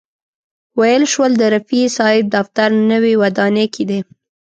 ویل 0.79 1.03
شول 1.13 1.31
د 1.37 1.43
رفیع 1.53 1.85
صاحب 1.97 2.25
دفتر 2.35 2.69
نوې 2.91 3.13
ودانۍ 3.21 3.67
کې 3.73 3.83
دی. 3.89 3.99